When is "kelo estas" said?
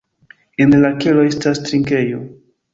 1.05-1.63